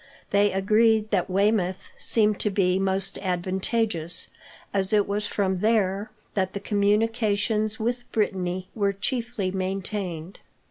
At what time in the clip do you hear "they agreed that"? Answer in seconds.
0.31-1.29